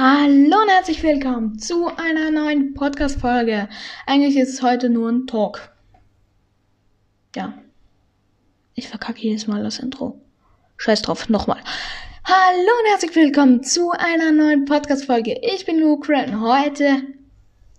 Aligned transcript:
Hallo 0.00 0.62
und 0.62 0.68
herzlich 0.68 1.02
willkommen 1.02 1.58
zu 1.58 1.88
einer 1.88 2.30
neuen 2.30 2.72
Podcast-Folge. 2.72 3.68
Eigentlich 4.06 4.36
ist 4.36 4.50
es 4.50 4.62
heute 4.62 4.90
nur 4.90 5.10
ein 5.10 5.26
Talk. 5.26 5.72
Ja. 7.34 7.54
Ich 8.74 8.86
verkacke 8.86 9.18
jedes 9.22 9.48
Mal 9.48 9.64
das 9.64 9.80
Intro. 9.80 10.20
Scheiß 10.76 11.02
drauf, 11.02 11.28
nochmal. 11.28 11.58
Hallo 12.22 12.70
und 12.80 12.90
herzlich 12.92 13.16
willkommen 13.16 13.64
zu 13.64 13.90
einer 13.90 14.30
neuen 14.30 14.66
Podcast-Folge. 14.66 15.36
Ich 15.42 15.66
bin 15.66 15.80
Luke 15.80 16.12
und 16.12 16.42
heute 16.42 17.02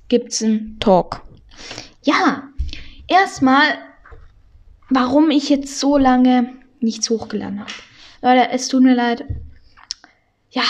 gibt's 0.09 0.43
einen 0.43 0.77
Talk. 0.81 1.21
Ja, 2.03 2.49
erstmal, 3.07 3.77
warum 4.89 5.31
ich 5.31 5.47
jetzt 5.47 5.79
so 5.79 5.97
lange 5.97 6.53
nichts 6.81 7.09
hochgeladen 7.09 7.61
habe. 7.61 7.71
Leute, 8.21 8.51
es 8.51 8.67
tut 8.67 8.83
mir 8.83 8.93
leid. 8.93 9.23
Ja, 10.49 10.63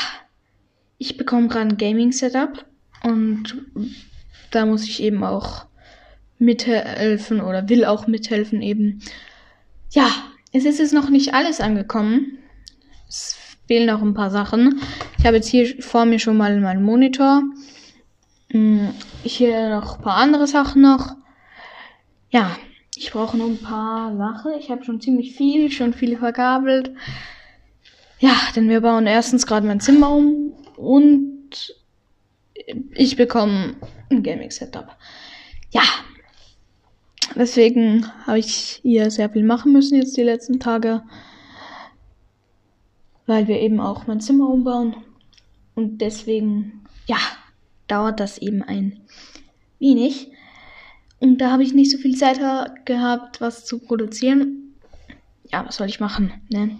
ich 0.99 1.17
bekomme 1.17 1.47
gerade 1.47 1.69
ein 1.69 1.77
Gaming-Setup 1.77 2.65
und 3.03 3.65
da 4.51 4.65
muss 4.65 4.83
ich 4.83 5.01
eben 5.01 5.23
auch 5.23 5.65
mithelfen 6.37 7.41
oder 7.41 7.67
will 7.69 7.85
auch 7.85 8.05
mithelfen 8.05 8.61
eben. 8.61 9.01
Ja, 9.91 10.09
es 10.51 10.65
ist 10.65 10.79
jetzt 10.79 10.93
noch 10.93 11.09
nicht 11.09 11.33
alles 11.33 11.61
angekommen. 11.61 12.37
Es 13.07 13.35
fehlen 13.67 13.87
noch 13.87 14.01
ein 14.01 14.13
paar 14.13 14.29
Sachen. 14.29 14.81
Ich 15.17 15.25
habe 15.25 15.37
jetzt 15.37 15.47
hier 15.47 15.81
vor 15.81 16.05
mir 16.05 16.19
schon 16.19 16.37
mal 16.37 16.59
meinen 16.59 16.83
Monitor. 16.83 17.43
Hm, 18.51 18.89
hier 19.23 19.69
noch 19.69 19.97
ein 19.97 20.03
paar 20.03 20.17
andere 20.17 20.47
Sachen 20.47 20.81
noch. 20.81 21.15
Ja, 22.29 22.57
ich 22.97 23.11
brauche 23.11 23.37
noch 23.37 23.47
ein 23.47 23.61
paar 23.61 24.17
Sachen. 24.17 24.51
Ich 24.59 24.69
habe 24.69 24.83
schon 24.83 24.99
ziemlich 24.99 25.35
viel, 25.35 25.71
schon 25.71 25.93
viel 25.93 26.17
verkabelt. 26.17 26.91
Ja, 28.19 28.35
denn 28.55 28.67
wir 28.67 28.81
bauen 28.81 29.07
erstens 29.07 29.47
gerade 29.47 29.65
mein 29.65 29.79
Zimmer 29.79 30.11
um 30.11 30.53
und 30.79 31.75
ich 32.95 33.17
bekomme 33.17 33.75
ein 34.09 34.23
Gaming-Setup. 34.23 34.95
Ja, 35.71 35.83
deswegen 37.35 38.07
habe 38.25 38.39
ich 38.39 38.79
hier 38.81 39.11
sehr 39.11 39.29
viel 39.29 39.43
machen 39.43 39.73
müssen 39.73 39.95
jetzt 39.95 40.15
die 40.15 40.23
letzten 40.23 40.59
Tage, 40.59 41.03
weil 43.25 43.47
wir 43.47 43.59
eben 43.59 43.81
auch 43.81 44.07
mein 44.07 44.21
Zimmer 44.21 44.49
umbauen 44.49 44.95
und 45.75 45.99
deswegen, 45.99 46.85
ja, 47.07 47.19
dauert 47.87 48.19
das 48.21 48.37
eben 48.37 48.63
ein 48.63 49.01
wenig. 49.79 50.31
Und 51.19 51.39
da 51.39 51.51
habe 51.51 51.63
ich 51.63 51.73
nicht 51.73 51.91
so 51.91 51.97
viel 51.97 52.15
Zeit 52.15 52.39
gehabt, 52.85 53.41
was 53.41 53.65
zu 53.65 53.79
produzieren. 53.79 54.75
Ja, 55.51 55.65
was 55.65 55.75
soll 55.75 55.87
ich 55.87 55.99
machen, 55.99 56.33
ne? 56.49 56.77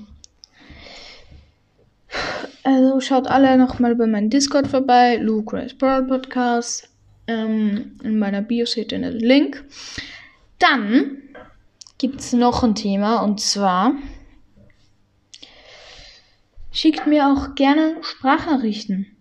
Also 2.64 3.00
schaut 3.00 3.28
alle 3.28 3.58
nochmal 3.58 3.96
bei 3.96 4.06
meinem 4.06 4.30
Discord 4.30 4.68
vorbei, 4.68 5.18
Luke 5.18 5.56
Grace 5.56 5.74
Pearl 5.74 6.06
Podcast. 6.06 6.90
Ähm, 7.28 7.98
in 8.04 8.20
meiner 8.20 8.42
Bio 8.42 8.66
seht 8.66 8.92
ihr 8.92 9.00
den 9.00 9.14
Link. 9.14 9.64
Dann 10.58 11.18
gibt 11.98 12.20
es 12.20 12.34
noch 12.34 12.64
ein 12.64 12.76
Thema 12.76 13.22
und 13.22 13.40
zwar 13.40 13.94
schickt 16.72 17.08
mir 17.08 17.28
auch 17.28 17.56
gerne 17.56 17.98
Sprachnachrichten. 18.02 19.16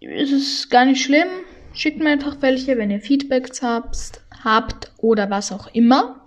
Es 0.00 0.30
ist 0.30 0.70
gar 0.70 0.84
nicht 0.84 1.02
schlimm. 1.02 1.28
Schickt 1.72 1.98
mir 1.98 2.10
einfach 2.10 2.36
welche, 2.40 2.78
wenn 2.78 2.90
ihr 2.90 3.00
Feedbacks 3.00 3.62
habt, 3.62 4.20
habt 4.44 4.92
oder 4.98 5.30
was 5.30 5.52
auch 5.52 5.66
immer. 5.74 6.24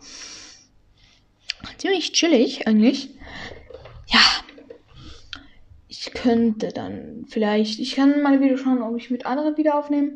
Ziemlich 1.77 2.11
chillig 2.11 2.67
eigentlich. 2.67 3.09
Ich 5.91 6.13
könnte 6.13 6.69
dann 6.69 7.25
vielleicht, 7.27 7.77
ich 7.77 7.97
kann 7.97 8.21
mal 8.21 8.39
wieder 8.39 8.57
schauen, 8.57 8.81
ob 8.81 8.95
ich 8.95 9.11
mit 9.11 9.25
anderen 9.25 9.57
wieder 9.57 9.75
aufnehme. 9.77 10.13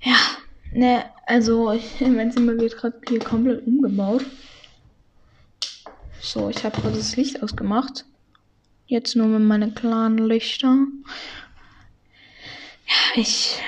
Ja, 0.00 0.16
ne, 0.72 1.04
also 1.26 1.78
mein 2.00 2.32
Zimmer 2.32 2.56
wird 2.56 2.78
gerade 2.78 2.98
hier 3.06 3.18
komplett 3.18 3.66
umgebaut. 3.66 4.24
So, 6.22 6.48
ich 6.48 6.64
habe 6.64 6.80
gerade 6.80 6.96
das 6.96 7.16
Licht 7.16 7.42
ausgemacht. 7.42 8.06
Jetzt 8.86 9.14
nur 9.14 9.26
mit 9.26 9.42
meinen 9.42 9.74
klaren 9.74 10.16
Lichter. 10.16 10.86
Ja, 12.86 13.20
ich 13.20 13.58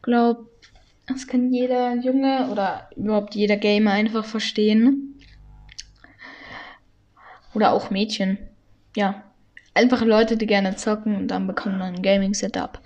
glaube, 0.00 0.48
das 1.08 1.26
kann 1.26 1.52
jeder 1.52 1.96
Junge 1.96 2.48
oder 2.52 2.88
überhaupt 2.94 3.34
jeder 3.34 3.56
Gamer 3.56 3.90
einfach 3.90 4.24
verstehen. 4.24 5.20
Oder 7.52 7.72
auch 7.72 7.90
Mädchen. 7.90 8.38
Ja, 8.94 9.24
einfach 9.78 10.02
Leute, 10.04 10.36
die 10.36 10.46
gerne 10.46 10.76
zocken 10.76 11.16
und 11.16 11.28
dann 11.28 11.46
bekommt 11.46 11.78
man 11.78 11.94
ein 11.94 12.02
Gaming-Setup. 12.02 12.80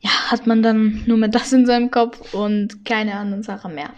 Ja, 0.00 0.10
hat 0.30 0.46
man 0.46 0.62
dann 0.62 1.02
nur 1.06 1.18
mehr 1.18 1.28
das 1.28 1.52
in 1.52 1.66
seinem 1.66 1.90
Kopf 1.90 2.32
und 2.32 2.84
keine 2.84 3.14
anderen 3.14 3.42
Sachen 3.42 3.74
mehr. 3.74 3.90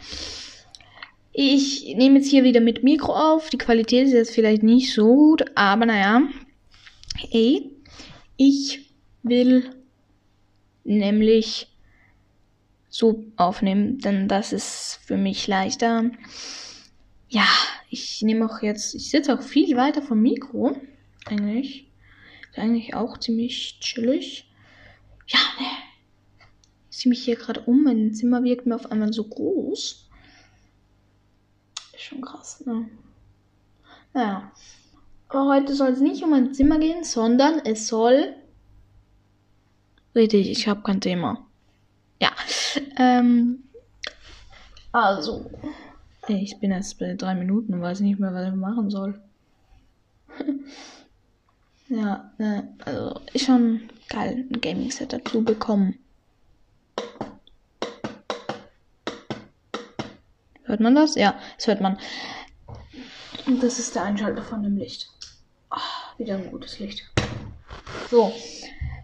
Ich 1.33 1.95
nehme 1.97 2.19
jetzt 2.19 2.31
hier 2.31 2.43
wieder 2.43 2.61
mit 2.61 2.83
Mikro 2.83 3.15
auf. 3.15 3.51
Die 3.51 3.59
Qualität 3.59 4.07
ist 4.07 4.15
jetzt 4.15 4.35
vielleicht 4.35 4.63
nicht 4.63 4.93
so 4.95 5.15
gut, 5.15 5.45
aber 5.55 5.87
naja. 5.87 6.23
Ey, 7.31 7.71
ich 8.37 8.95
will 9.23 9.71
nämlich 10.85 11.69
so 12.89 13.25
aufnehmen, 13.37 13.99
denn 13.99 14.27
das 14.27 14.53
ist 14.53 15.01
für 15.05 15.17
mich 15.17 15.47
leichter. 15.47 16.11
Ja, 17.29 17.47
ich 17.91 18.23
nehme 18.23 18.47
auch 18.47 18.63
jetzt, 18.63 18.95
ich 18.95 19.11
sitze 19.11 19.35
auch 19.35 19.43
viel 19.43 19.77
weiter 19.77 20.03
vom 20.03 20.21
Mikro, 20.21 20.77
eigentlich. 21.27 21.90
Ist 22.51 22.59
eigentlich 22.59 22.95
auch 22.95 23.19
ziemlich 23.19 23.79
chillig. 23.81 24.51
Ja, 25.27 25.39
ne. 25.59 25.67
Ich 26.91 26.99
sehe 26.99 27.11
mich 27.11 27.25
hier 27.25 27.37
gerade 27.37 27.61
um. 27.61 27.85
Mein 27.85 28.13
Zimmer 28.13 28.43
wirkt 28.43 28.67
mir 28.67 28.75
auf 28.75 28.91
einmal 28.91 29.13
so 29.13 29.25
groß. 29.25 30.09
Ist 31.95 32.03
schon 32.03 32.21
krass, 32.21 32.65
ne? 32.67 32.89
Naja. 34.13 34.51
Aber 35.29 35.49
heute 35.49 35.75
soll 35.75 35.91
es 35.91 36.01
nicht 36.01 36.25
um 36.25 36.31
mein 36.31 36.53
Zimmer 36.53 36.81
gehen, 36.81 37.05
sondern 37.05 37.61
es 37.65 37.87
soll. 37.87 38.35
Richtig, 40.15 40.51
ich 40.51 40.67
habe 40.67 40.83
kein 40.83 41.01
Thema. 41.01 41.47
Ja. 42.21 42.33
Ähm. 42.97 43.63
Also. 44.91 45.49
Ich 46.27 46.59
bin 46.59 46.73
jetzt 46.73 46.99
bei 46.99 47.15
drei 47.15 47.35
Minuten 47.35 47.75
und 47.75 47.83
weiß 47.83 48.01
nicht 48.01 48.19
mehr, 48.19 48.35
was 48.35 48.49
ich 48.49 48.55
machen 48.55 48.91
soll. 48.91 49.21
Ja, 51.91 52.31
ne, 52.39 52.73
also 52.85 53.21
ist 53.33 53.47
schon 53.47 53.91
geil, 54.09 54.47
ein 54.49 54.61
Gaming-Setup 54.61 55.27
zu 55.29 55.43
bekommen. 55.43 55.99
Hört 60.63 60.79
man 60.79 60.95
das? 60.95 61.17
Ja, 61.17 61.37
das 61.57 61.67
hört 61.67 61.81
man. 61.81 61.99
Und 63.45 63.61
das 63.61 63.81
ist 63.81 63.97
der 63.97 64.05
Einschalter 64.05 64.43
von 64.43 64.63
dem 64.63 64.77
Licht. 64.77 65.11
Oh, 65.73 66.19
wieder 66.19 66.37
ein 66.37 66.53
gutes 66.53 66.79
Licht. 66.79 67.11
So. 68.09 68.33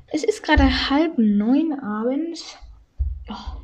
Es 0.07 0.23
ist 0.23 0.45
gerade 0.45 0.89
halb 0.89 1.19
neun 1.19 1.81
abends. 1.81 2.57
Oh. 3.29 3.63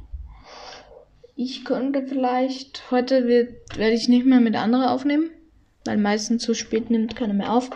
Ich 1.37 1.65
könnte 1.65 2.09
vielleicht. 2.09 2.91
Heute 2.91 3.29
werde 3.29 3.95
ich 3.95 4.09
nicht 4.09 4.27
mehr 4.27 4.41
mit 4.41 4.57
anderen 4.57 4.87
aufnehmen. 4.87 5.31
Weil 5.85 5.97
meistens 5.97 6.43
zu 6.43 6.55
spät 6.55 6.91
nimmt 6.91 7.15
keiner 7.15 7.35
mehr 7.35 7.53
auf 7.53 7.71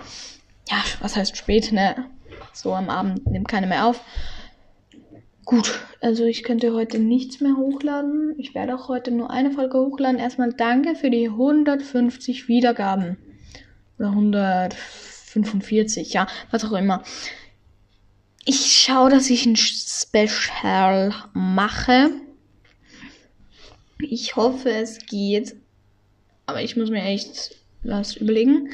ja, 0.68 0.82
was 1.00 1.16
heißt 1.16 1.36
spät, 1.36 1.72
ne? 1.72 2.06
So 2.52 2.74
am 2.74 2.90
Abend 2.90 3.26
nimmt 3.30 3.48
keiner 3.48 3.66
mehr 3.66 3.86
auf. 3.86 4.00
Gut, 5.44 5.80
also 6.00 6.24
ich 6.24 6.42
könnte 6.42 6.72
heute 6.72 6.98
nichts 6.98 7.40
mehr 7.40 7.56
hochladen. 7.56 8.34
Ich 8.36 8.54
werde 8.54 8.74
auch 8.74 8.88
heute 8.88 9.12
nur 9.12 9.30
eine 9.30 9.52
Folge 9.52 9.78
hochladen. 9.78 10.18
Erstmal 10.18 10.52
danke 10.52 10.96
für 10.96 11.08
die 11.08 11.28
150 11.28 12.48
Wiedergaben. 12.48 13.16
Oder 13.98 14.08
145, 14.08 16.12
ja, 16.12 16.26
was 16.50 16.64
auch 16.64 16.72
immer. 16.72 17.04
Ich 18.44 18.82
schaue, 18.82 19.10
dass 19.10 19.30
ich 19.30 19.46
ein 19.46 19.56
Special 19.56 21.14
mache. 21.32 22.10
Ich 24.00 24.34
hoffe, 24.34 24.70
es 24.70 25.06
geht. 25.06 25.54
Aber 26.46 26.62
ich 26.62 26.76
muss 26.76 26.90
mir 26.90 27.02
echt 27.02 27.54
was 27.84 28.16
überlegen 28.16 28.70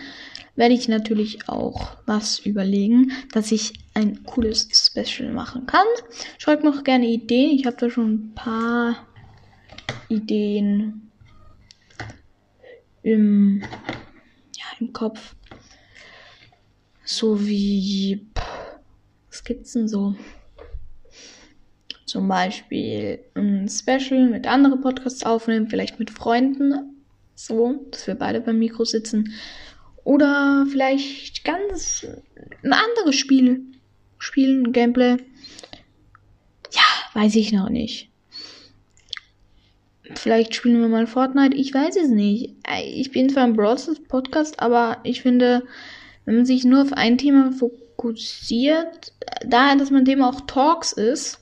werde 0.54 0.74
ich 0.74 0.88
natürlich 0.88 1.48
auch 1.48 1.96
was 2.06 2.38
überlegen, 2.38 3.12
dass 3.32 3.52
ich 3.52 3.72
ein 3.94 4.22
cooles 4.24 4.68
Special 4.72 5.32
machen 5.32 5.66
kann. 5.66 5.86
Schreibt 6.38 6.62
mir 6.62 6.70
auch 6.70 6.84
gerne 6.84 7.06
Ideen. 7.06 7.52
Ich 7.52 7.66
habe 7.66 7.76
da 7.76 7.88
schon 7.88 8.14
ein 8.14 8.34
paar 8.34 9.06
Ideen 10.08 11.10
im, 13.02 13.62
ja, 13.62 14.64
im 14.78 14.92
Kopf. 14.92 15.34
So 17.04 17.46
wie, 17.46 18.26
was 19.28 19.44
gibt's 19.44 19.72
denn 19.72 19.88
so? 19.88 20.14
Zum 22.04 22.28
Beispiel 22.28 23.20
ein 23.34 23.68
Special 23.70 24.28
mit 24.28 24.46
anderen 24.46 24.82
Podcasts 24.82 25.24
aufnehmen, 25.24 25.68
vielleicht 25.68 25.98
mit 25.98 26.10
Freunden. 26.10 27.04
So, 27.34 27.86
dass 27.90 28.06
wir 28.06 28.14
beide 28.14 28.42
beim 28.42 28.58
Mikro 28.58 28.84
sitzen 28.84 29.32
oder 30.04 30.66
vielleicht 30.70 31.44
ganz 31.44 32.06
ein 32.62 32.72
anderes 32.72 33.16
Spiel. 33.16 33.62
spielen, 34.18 34.72
Gameplay. 34.72 35.16
Ja, 36.72 36.82
weiß 37.14 37.34
ich 37.34 37.52
noch 37.52 37.68
nicht. 37.68 38.10
Vielleicht 40.14 40.54
spielen 40.54 40.80
wir 40.80 40.88
mal 40.88 41.06
Fortnite, 41.06 41.56
ich 41.56 41.72
weiß 41.72 41.96
es 41.96 42.08
nicht. 42.08 42.54
Ich 42.84 43.10
bin 43.12 43.30
zwar 43.30 43.44
ein 43.44 43.54
Brawl 43.54 43.76
Podcast, 44.08 44.60
aber 44.60 44.98
ich 45.04 45.22
finde, 45.22 45.64
wenn 46.24 46.36
man 46.36 46.44
sich 46.46 46.64
nur 46.64 46.82
auf 46.82 46.92
ein 46.92 47.18
Thema 47.18 47.52
fokussiert, 47.52 49.12
daher, 49.46 49.76
dass 49.76 49.90
man 49.90 50.04
Thema 50.04 50.28
auch 50.28 50.42
Talks 50.42 50.92
ist, 50.92 51.40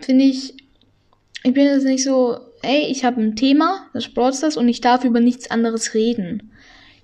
finde 0.00 0.24
ich, 0.24 0.54
ich 1.42 1.54
bin 1.54 1.64
jetzt 1.64 1.84
nicht 1.84 2.04
so, 2.04 2.38
ey, 2.62 2.86
ich 2.90 3.04
habe 3.04 3.20
ein 3.20 3.36
Thema, 3.36 3.86
das 3.92 4.08
Brawl 4.08 4.32
und 4.56 4.68
ich 4.68 4.80
darf 4.80 5.04
über 5.04 5.20
nichts 5.20 5.50
anderes 5.50 5.94
reden. 5.94 6.52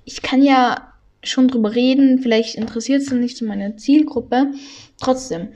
Ich 0.06 0.22
kann 0.22 0.40
ja 0.40 0.94
schon 1.24 1.48
drüber 1.48 1.74
reden, 1.74 2.20
vielleicht 2.20 2.54
interessiert 2.54 3.02
es 3.02 3.10
nicht 3.10 3.36
so 3.36 3.44
meine 3.44 3.76
Zielgruppe. 3.76 4.52
Trotzdem, 5.00 5.48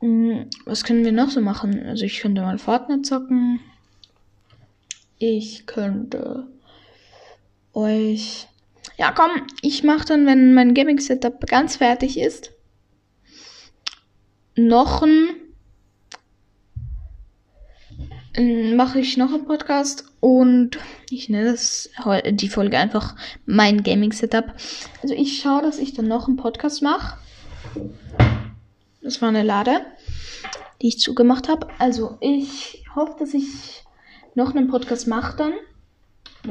hm, 0.00 0.46
was 0.64 0.84
können 0.84 1.04
wir 1.04 1.12
noch 1.12 1.30
so 1.30 1.40
machen? 1.40 1.84
Also 1.84 2.04
ich 2.04 2.20
könnte 2.20 2.40
mal 2.40 2.58
Fortnite 2.58 3.02
zocken. 3.02 3.58
Ich 5.18 5.66
könnte 5.66 6.46
euch. 7.72 8.46
Ja, 8.96 9.10
komm, 9.10 9.30
ich 9.60 9.82
mache 9.82 10.06
dann, 10.06 10.26
wenn 10.26 10.54
mein 10.54 10.72
Gaming-Setup 10.74 11.46
ganz 11.48 11.76
fertig 11.76 12.18
ist, 12.18 12.52
noch 14.54 15.02
ein. 15.02 15.30
Mache 18.36 18.98
ich 18.98 19.16
noch 19.16 19.32
einen 19.32 19.44
Podcast 19.44 20.06
und 20.18 20.78
ich 21.08 21.28
nenne 21.28 21.52
das 21.52 21.88
die 22.30 22.48
Folge 22.48 22.76
einfach 22.78 23.14
mein 23.46 23.84
Gaming-Setup. 23.84 24.52
Also 25.02 25.14
ich 25.14 25.40
schaue, 25.40 25.62
dass 25.62 25.78
ich 25.78 25.94
dann 25.94 26.08
noch 26.08 26.26
einen 26.26 26.36
Podcast 26.36 26.82
mache. 26.82 27.16
Das 29.02 29.22
war 29.22 29.28
eine 29.28 29.44
Lade, 29.44 29.82
die 30.82 30.88
ich 30.88 30.98
zugemacht 30.98 31.48
habe. 31.48 31.68
Also 31.78 32.18
ich 32.20 32.84
hoffe, 32.96 33.14
dass 33.20 33.34
ich 33.34 33.84
noch 34.34 34.52
einen 34.52 34.66
Podcast 34.66 35.06
mache 35.06 35.36
dann. 35.36 35.52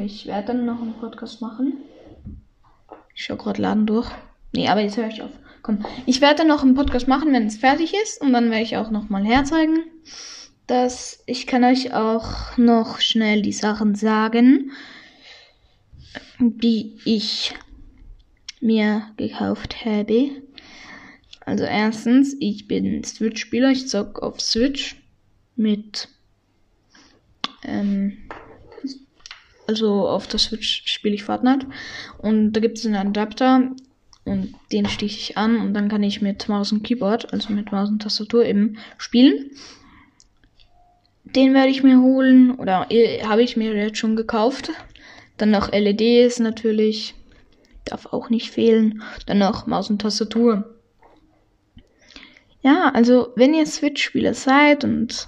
Ich 0.01 0.25
werde 0.25 0.47
dann 0.47 0.65
noch 0.65 0.81
einen 0.81 0.94
Podcast 0.94 1.41
machen. 1.41 1.80
Ich 3.13 3.25
schaue 3.25 3.38
gerade 3.38 3.62
Laden 3.62 3.85
durch. 3.85 4.09
Nee, 4.53 4.69
aber 4.69 4.80
jetzt 4.80 4.95
höre 4.95 5.09
ich 5.09 5.21
auf. 5.21 5.31
Komm, 5.62 5.85
ich 6.06 6.21
werde 6.21 6.38
dann 6.38 6.47
noch 6.47 6.63
einen 6.63 6.75
Podcast 6.75 7.09
machen, 7.09 7.33
wenn 7.33 7.47
es 7.47 7.57
fertig 7.57 7.94
ist. 7.94 8.21
Und 8.21 8.31
dann 8.31 8.51
werde 8.51 8.63
ich 8.63 8.77
auch 8.77 8.89
nochmal 8.89 9.25
herzeigen. 9.25 9.83
Dass 10.68 11.24
ich 11.25 11.45
kann 11.45 11.63
euch 11.63 11.94
auch 11.94 12.57
noch 12.57 13.00
schnell 13.01 13.42
die 13.42 13.51
Sachen 13.51 13.95
sagen, 13.95 14.71
die 16.39 16.98
ich 17.06 17.54
mir 18.62 19.07
gekauft 19.18 19.86
habe. 19.86 20.31
Also 21.45 21.65
erstens, 21.65 22.36
ich 22.39 22.68
bin 22.68 23.04
Switch-Spieler. 23.04 23.71
Ich 23.71 23.89
zocke 23.89 24.24
auf 24.24 24.39
Switch 24.39 24.95
mit 25.56 26.07
ähm, 27.63 28.18
also 29.68 30.07
auf 30.07 30.27
der 30.27 30.39
Switch 30.39 30.83
spiele 30.86 31.16
ich 31.16 31.24
Fortnite. 31.24 31.68
Und 32.18 32.54
da 32.54 32.59
gibt 32.59 32.77
es 32.77 32.86
einen 32.86 32.95
Adapter 32.95 33.71
und 34.25 34.54
den 34.71 34.88
stich 34.88 35.30
ich 35.30 35.38
an 35.38 35.57
und 35.57 35.74
dann 35.74 35.89
kann 35.89 36.04
ich 36.04 36.21
mit 36.21 36.48
Maus 36.50 36.71
und 36.71 36.83
Keyboard, 36.83 37.33
also 37.33 37.51
mit 37.54 37.71
Maus 37.71 37.89
und 37.89 38.01
Tastatur 38.01 38.45
eben 38.45 38.77
spielen. 38.98 39.51
Den 41.35 41.53
werde 41.53 41.69
ich 41.69 41.83
mir 41.83 42.00
holen 42.00 42.56
oder 42.56 42.88
äh, 42.89 43.24
habe 43.24 43.44
ich 43.44 43.57
mir 43.57 43.74
jetzt 43.75 43.97
schon 43.97 44.15
gekauft. 44.15 44.71
Dann 45.38 45.51
noch 45.51 45.71
LEDs 45.71 46.39
natürlich. 46.39 47.15
Darf 47.85 48.06
auch 48.07 48.30
nicht 48.30 48.51
fehlen. 48.51 49.01
Dann 49.25 49.39
noch 49.39 49.68
Maus 49.68 49.89
und 49.89 50.01
Tastatur. 50.01 50.69
Ja, 52.62 52.91
also 52.94 53.30
wenn 53.35 53.53
ihr 53.53 53.65
Switch-Spieler 53.65 54.33
seid 54.33 54.85
und 54.85 55.27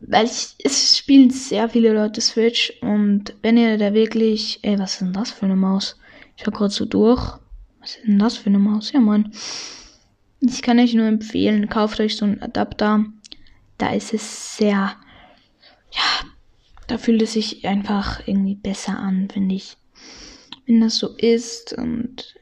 weil 0.00 0.24
ich, 0.24 0.54
es 0.64 0.96
spielen 0.96 1.28
sehr 1.28 1.68
viele 1.68 1.92
Leute 1.92 2.22
Switch 2.22 2.72
und 2.80 3.34
wenn 3.42 3.58
ihr 3.58 3.76
da 3.76 3.92
wirklich, 3.92 4.58
ey, 4.62 4.78
was 4.78 4.92
ist 4.92 5.00
denn 5.02 5.12
das 5.12 5.30
für 5.30 5.44
eine 5.44 5.56
Maus? 5.56 5.98
Ich 6.36 6.44
schau 6.44 6.50
kurz 6.52 6.76
so 6.76 6.86
durch. 6.86 7.38
Was 7.80 7.96
ist 7.96 8.06
denn 8.06 8.18
das 8.18 8.38
für 8.38 8.46
eine 8.46 8.58
Maus? 8.58 8.92
Ja, 8.92 9.00
Mann. 9.00 9.32
Ich 10.40 10.62
kann 10.62 10.78
euch 10.78 10.94
nur 10.94 11.06
empfehlen, 11.06 11.68
kauft 11.68 12.00
euch 12.00 12.16
so 12.16 12.24
einen 12.24 12.40
Adapter. 12.40 13.04
Da 13.80 13.92
ist 13.94 14.12
es 14.12 14.58
sehr, 14.58 14.94
ja, 15.90 16.28
da 16.86 16.98
fühlt 16.98 17.22
es 17.22 17.32
sich 17.32 17.66
einfach 17.66 18.20
irgendwie 18.26 18.56
besser 18.56 18.98
an, 18.98 19.30
finde 19.30 19.54
ich. 19.54 19.78
Wenn 20.66 20.82
das 20.82 20.98
so 20.98 21.16
ist 21.16 21.72
und 21.72 22.34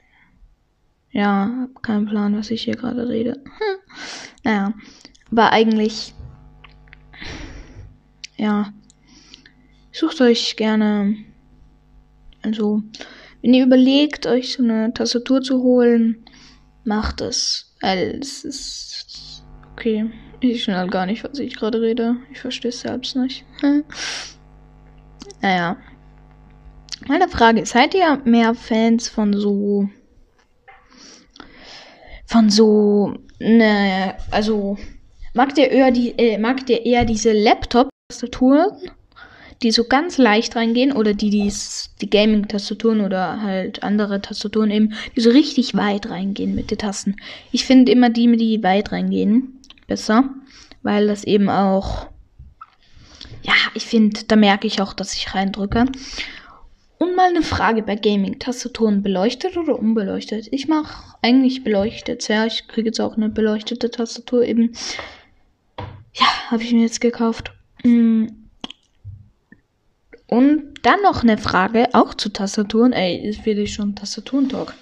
ja, 1.13 1.63
hab 1.63 1.83
keinen 1.83 2.07
Plan, 2.07 2.37
was 2.37 2.51
ich 2.51 2.65
hier 2.65 2.75
gerade 2.75 3.09
rede. 3.09 3.43
naja, 4.43 4.75
aber 5.31 5.53
eigentlich 5.53 6.13
ja, 8.37 8.73
sucht 9.93 10.21
euch 10.21 10.57
gerne, 10.57 11.17
also, 12.43 12.83
wenn 13.43 13.55
ihr 13.55 13.65
überlegt, 13.65 14.27
euch 14.27 14.55
so 14.55 14.63
eine 14.63 14.93
Tastatur 14.93 15.43
zu 15.43 15.63
holen, 15.63 16.25
macht 16.85 17.21
es. 17.21 17.77
Weil 17.81 18.19
es 18.21 18.45
ist 18.45 19.45
okay. 19.73 20.11
Ich 20.41 20.63
schnell 20.63 20.89
gar 20.89 21.07
nicht, 21.07 21.25
was 21.25 21.39
ich 21.39 21.57
gerade 21.57 21.81
rede. 21.81 22.17
Ich 22.33 22.41
verstehe 22.41 22.71
es 22.71 22.81
selbst 22.81 23.17
nicht. 23.17 23.45
naja. 25.41 25.77
Meine 27.07 27.29
Frage, 27.29 27.65
seid 27.65 27.95
ihr 27.95 28.21
mehr 28.25 28.55
Fans 28.55 29.09
von 29.09 29.33
so 29.33 29.89
von 32.27 32.51
so 32.51 33.15
ne, 33.39 34.15
also 34.31 34.77
mag 35.33 35.55
der 35.55 35.71
eher 35.71 35.91
die 35.91 36.11
äh, 36.19 36.39
mag 36.39 36.67
der 36.67 36.85
eher 36.85 37.05
diese 37.05 37.33
Laptop 37.33 37.89
Tastaturen, 38.11 38.71
die 39.63 39.71
so 39.71 39.85
ganz 39.85 40.17
leicht 40.17 40.57
reingehen 40.57 40.93
oder 40.93 41.13
die, 41.13 41.29
die, 41.29 41.53
die 42.01 42.09
Gaming-Tastaturen 42.09 43.03
oder 43.03 43.43
halt 43.43 43.83
andere 43.83 44.23
Tastaturen 44.23 44.71
eben, 44.71 44.95
die 45.15 45.21
so 45.21 45.29
richtig 45.29 45.75
weit 45.75 46.09
reingehen 46.09 46.55
mit 46.55 46.71
den 46.71 46.79
Tasten. 46.79 47.17
Ich 47.53 47.67
finde 47.67 47.93
immer 47.93 48.09
die, 48.09 48.35
die 48.39 48.63
weit 48.63 48.93
reingehen, 48.93 49.58
besser, 49.89 50.31
weil 50.83 51.09
das 51.09 51.25
eben 51.25 51.49
auch, 51.49 52.07
ja, 53.43 53.55
ich 53.75 53.85
finde, 53.85 54.23
da 54.29 54.37
merke 54.37 54.69
ich 54.69 54.81
auch, 54.81 54.93
dass 54.93 55.15
ich 55.15 55.35
reindrücke. 55.35 55.87
Und 56.99 57.15
mal 57.17 57.29
eine 57.29 57.43
Frage 57.43 57.83
bei 57.83 57.95
Gaming-Tastaturen, 57.97 59.03
beleuchtet 59.03 59.57
oder 59.57 59.79
unbeleuchtet? 59.79 60.49
Ich 60.51 60.67
mache 60.69 61.15
eigentlich 61.23 61.65
beleuchtet, 61.65 62.29
ja, 62.29 62.47
ich 62.47 62.67
kriege 62.69 62.89
jetzt 62.89 63.01
auch 63.01 63.17
eine 63.17 63.29
beleuchtete 63.29 63.91
Tastatur 63.91 64.45
eben. 64.45 64.73
Ja, 66.15 66.27
habe 66.51 66.63
ich 66.63 66.73
mir 66.73 66.83
jetzt 66.83 67.01
gekauft. 67.01 67.53
Mm. 67.85 68.27
Und 70.27 70.75
dann 70.83 71.01
noch 71.03 71.23
eine 71.23 71.39
Frage, 71.39 71.89
auch 71.93 72.15
zu 72.15 72.29
Tastaturen. 72.31 72.93
Ey, 72.93 73.29
ist 73.29 73.47
wirklich 73.47 73.73
schon 73.73 73.95
Tastaturentalk. 73.95 74.75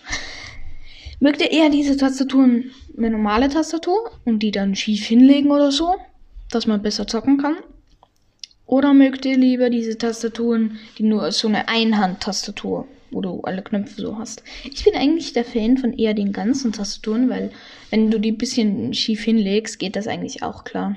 Mögt 1.18 1.40
ihr 1.40 1.50
eher 1.50 1.70
diese 1.70 1.96
Tastaturen 1.96 2.70
eine 2.96 3.10
normale 3.10 3.48
Tastatur 3.48 4.10
und 4.24 4.40
die 4.40 4.50
dann 4.50 4.74
schief 4.74 5.06
hinlegen 5.06 5.50
oder 5.50 5.72
so, 5.72 5.96
dass 6.50 6.66
man 6.66 6.82
besser 6.82 7.06
zocken 7.06 7.38
kann? 7.38 7.56
Oder 8.66 8.92
mögt 8.92 9.24
ihr 9.24 9.36
lieber 9.36 9.70
diese 9.70 9.96
Tastaturen, 9.96 10.78
die 10.98 11.04
nur 11.04 11.30
so 11.32 11.48
eine 11.48 11.68
Einhand-Tastatur, 11.68 12.86
wo 13.12 13.20
du 13.20 13.40
alle 13.42 13.62
Knöpfe 13.62 14.00
so 14.00 14.18
hast? 14.18 14.42
Ich 14.64 14.84
bin 14.84 14.94
eigentlich 14.94 15.32
der 15.32 15.44
Fan 15.44 15.78
von 15.78 15.92
eher 15.92 16.14
den 16.14 16.32
ganzen 16.32 16.72
Tastaturen, 16.72 17.30
weil 17.30 17.50
wenn 17.90 18.10
du 18.10 18.18
die 18.18 18.32
ein 18.32 18.38
bisschen 18.38 18.92
schief 18.92 19.22
hinlegst, 19.22 19.78
geht 19.78 19.96
das 19.96 20.08
eigentlich 20.08 20.42
auch 20.42 20.64
klar. 20.64 20.96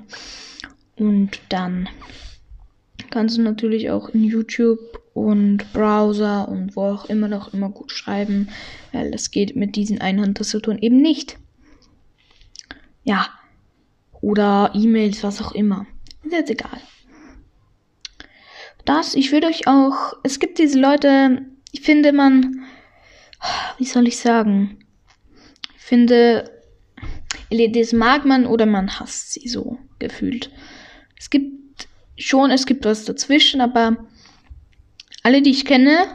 Und 0.98 1.40
dann 1.50 1.88
kannst 3.12 3.38
du 3.38 3.42
natürlich 3.42 3.90
auch 3.92 4.10
in 4.10 4.24
YouTube 4.24 4.99
und 5.14 5.72
Browser 5.74 6.48
und 6.48 6.76
wo 6.76 6.84
auch 6.84 7.06
immer 7.06 7.28
noch 7.28 7.54
immer 7.54 7.70
gut 7.70 7.92
schreiben, 7.92 8.50
weil 8.92 9.12
das 9.12 9.32
geht 9.32 9.56
mit 9.56 9.76
diesen 9.76 10.02
Einhandtastaturen 10.02 10.80
eben 10.80 11.02
nicht. 11.02 11.38
Ja. 13.04 13.28
Oder 14.22 14.72
E-Mails, 14.74 15.24
was 15.24 15.42
auch 15.42 15.54
immer. 15.54 15.88
Ist 16.24 16.34
jetzt 16.34 16.52
egal. 16.52 16.82
Das, 18.86 19.16
ich 19.16 19.32
würde 19.32 19.48
euch 19.48 19.68
auch, 19.68 20.14
es 20.24 20.40
gibt 20.40 20.58
diese 20.58 20.80
Leute, 20.80 21.46
ich 21.72 21.82
finde 21.82 22.12
man, 22.12 22.66
wie 23.78 23.86
soll 23.86 24.08
ich 24.08 24.18
sagen? 24.18 24.80
Ich 25.78 25.84
finde, 25.84 26.52
LEDs 27.50 27.94
mag 27.94 28.26
man 28.26 28.46
oder 28.46 28.66
man 28.66 29.00
hasst 29.00 29.34
sie 29.34 29.48
so 29.48 29.80
gefühlt. 30.00 30.52
Es 31.18 31.30
gibt 31.30 31.88
schon, 32.18 32.52
es 32.52 32.66
gibt 32.66 32.86
was 32.86 33.06
dazwischen, 33.06 33.62
aber 33.62 34.08
alle, 35.30 35.44
die 35.44 35.52
ich 35.52 35.64
kenne, 35.64 36.08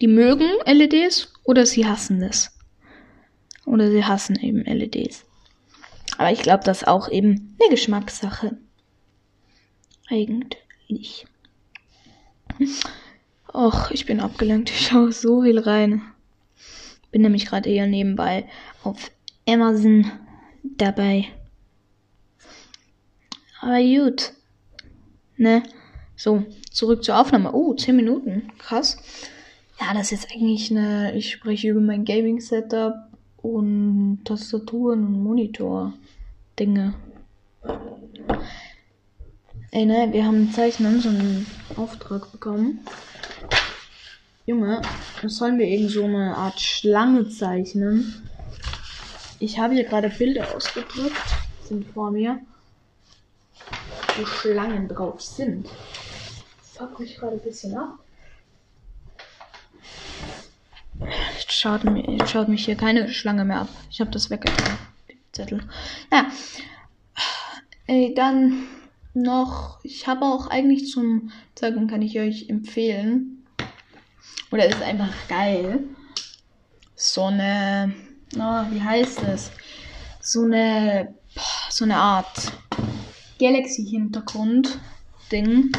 die 0.00 0.08
mögen 0.08 0.50
LEDs 0.66 1.32
oder 1.44 1.64
sie 1.64 1.86
hassen 1.86 2.20
es. 2.24 2.58
Oder 3.64 3.88
sie 3.88 4.04
hassen 4.04 4.34
eben 4.34 4.64
LEDs. 4.64 5.24
Aber 6.16 6.32
ich 6.32 6.42
glaube, 6.42 6.64
das 6.64 6.78
ist 6.78 6.88
auch 6.88 7.08
eben 7.08 7.56
eine 7.60 7.70
Geschmackssache. 7.70 8.58
Eigentlich. 10.08 11.24
Och, 13.54 13.92
ich 13.92 14.06
bin 14.06 14.18
abgelenkt. 14.18 14.70
Ich 14.70 14.88
schaue 14.88 15.12
so 15.12 15.42
viel 15.42 15.60
rein. 15.60 16.02
Bin 17.12 17.22
nämlich 17.22 17.46
gerade 17.46 17.70
eher 17.70 17.86
nebenbei 17.86 18.48
auf 18.82 19.12
Amazon 19.46 20.10
dabei. 20.64 21.26
Aber 23.60 23.80
gut. 23.80 24.32
Ne? 25.36 25.62
So, 26.18 26.44
zurück 26.72 27.04
zur 27.04 27.16
Aufnahme. 27.16 27.52
Oh, 27.52 27.74
10 27.74 27.94
Minuten. 27.94 28.50
Krass. 28.58 28.96
Ja, 29.80 29.94
das 29.94 30.10
ist 30.10 30.22
jetzt 30.22 30.32
eigentlich 30.34 30.68
eine. 30.72 31.14
Ich 31.16 31.30
spreche 31.30 31.68
über 31.68 31.80
mein 31.80 32.04
Gaming-Setup 32.04 32.96
und 33.36 34.22
Tastaturen 34.24 35.06
und 35.06 35.22
Monitor-Dinge. 35.22 36.94
Ey, 39.70 39.86
ne, 39.86 40.08
wir 40.10 40.24
haben 40.26 40.50
Zeichnen, 40.50 41.00
so 41.00 41.08
einen 41.08 41.46
Auftrag 41.76 42.32
bekommen. 42.32 42.80
Junge, 44.44 44.82
das 45.22 45.36
sollen 45.36 45.56
wir 45.56 45.66
irgend 45.66 45.92
so 45.92 46.02
eine 46.02 46.36
Art 46.36 46.58
Schlange 46.58 47.28
zeichnen. 47.28 48.28
Ich 49.38 49.60
habe 49.60 49.74
hier 49.74 49.84
gerade 49.84 50.08
Bilder 50.10 50.52
ausgedrückt, 50.56 51.14
sind 51.62 51.86
vor 51.86 52.10
mir, 52.10 52.40
wo 54.16 54.26
Schlangen 54.26 54.88
drauf 54.88 55.22
sind. 55.22 55.68
Das 56.78 56.86
fuckt 56.86 57.00
mich 57.00 57.16
gerade 57.16 57.32
ein 57.32 57.40
bisschen 57.40 57.76
ab. 57.76 57.98
Jetzt 61.00 61.52
schaut, 61.52 61.82
mir, 61.84 62.24
schaut 62.26 62.48
mich 62.48 62.66
hier 62.66 62.76
keine 62.76 63.08
Schlange 63.08 63.44
mehr 63.44 63.62
ab. 63.62 63.68
Ich 63.90 64.00
habe 64.00 64.12
das 64.12 64.30
weggetan. 64.30 64.78
Zettel. 65.32 65.64
Ja. 66.12 66.30
Ey, 67.86 68.14
dann 68.14 68.68
noch. 69.12 69.80
Ich 69.82 70.06
habe 70.06 70.24
auch 70.24 70.46
eigentlich 70.48 70.88
zum 70.88 71.32
Zeigen, 71.56 71.88
kann 71.88 72.02
ich 72.02 72.20
euch 72.20 72.48
empfehlen. 72.48 73.44
Oder 74.52 74.66
ist 74.66 74.80
einfach 74.80 75.12
geil. 75.28 75.80
So 76.94 77.24
eine. 77.24 77.92
Oh, 78.36 78.62
wie 78.70 78.82
heißt 78.82 79.24
es? 79.24 79.50
So 80.20 80.44
eine. 80.44 81.12
So 81.70 81.84
eine 81.84 81.96
Art 81.96 82.52
Galaxy-Hintergrund-Ding. 83.40 85.72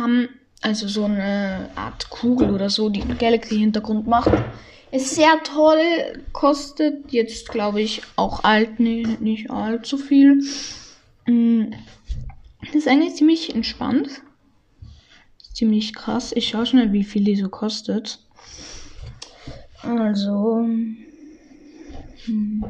Haben 0.00 0.28
also 0.62 0.88
so 0.88 1.04
eine 1.04 1.70
Art 1.74 2.10
Kugel 2.10 2.50
oder 2.50 2.70
so, 2.70 2.88
die 2.88 3.02
einen 3.02 3.18
Galaxy-Hintergrund 3.18 4.06
macht. 4.06 4.30
Ist 4.92 5.14
sehr 5.14 5.42
toll, 5.44 6.24
kostet 6.32 7.12
jetzt, 7.12 7.48
glaube 7.48 7.80
ich, 7.80 8.02
auch 8.16 8.42
alt, 8.42 8.80
nee, 8.80 9.06
nicht 9.20 9.50
allzu 9.50 9.96
viel. 9.96 10.42
Mm, 11.26 11.72
ist 12.72 12.88
eigentlich 12.88 13.14
ziemlich 13.14 13.54
entspannt. 13.54 14.22
Ziemlich 15.54 15.94
krass. 15.94 16.32
Ich 16.34 16.48
schaue 16.48 16.66
schnell, 16.66 16.92
wie 16.92 17.04
viel 17.04 17.24
die 17.24 17.36
so 17.36 17.48
kostet. 17.48 18.18
Also. 19.82 20.66
Hm. 22.24 22.64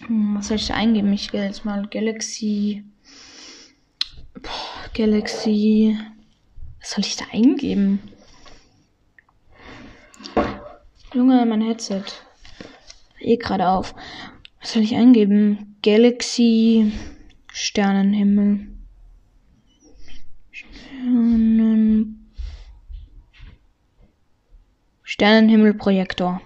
Was 0.00 0.48
soll 0.48 0.56
ich 0.56 0.66
da 0.66 0.74
eingeben? 0.74 1.12
Ich 1.12 1.30
gehe 1.30 1.44
jetzt 1.44 1.64
mal 1.64 1.86
Galaxy. 1.86 2.84
Boah, 4.34 4.90
Galaxy. 4.94 5.98
Was 6.80 6.92
soll 6.92 7.04
ich 7.04 7.16
da 7.16 7.26
eingeben? 7.32 8.00
Junge, 11.14 11.46
mein 11.46 11.62
Headset. 11.62 12.04
Eh 13.20 13.36
gerade 13.36 13.68
auf. 13.68 13.94
Was 14.60 14.72
soll 14.72 14.82
ich 14.82 14.94
eingeben? 14.94 15.76
Galaxy 15.82 16.92
Sternenhimmel. 17.52 18.66
Sternen 20.50 22.30
Sternenhimmelprojektor. 25.04 26.40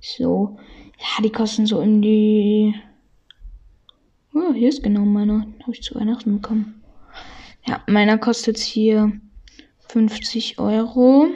So. 0.00 0.58
Ja, 1.02 1.22
die 1.22 1.30
kosten 1.30 1.66
so 1.66 1.80
in 1.80 2.00
die. 2.00 2.74
Oh, 4.32 4.52
hier 4.54 4.68
ist 4.68 4.82
genau 4.82 5.00
meiner. 5.00 5.46
Habe 5.62 5.72
ich 5.72 5.82
zu 5.82 5.96
Weihnachten 5.96 6.40
bekommen. 6.40 6.80
Ja, 7.66 7.82
meiner 7.88 8.18
kostet 8.18 8.58
hier 8.58 9.12
50 9.88 10.60
Euro. 10.60 11.26